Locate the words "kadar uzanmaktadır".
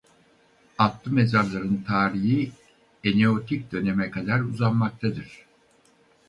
4.11-5.45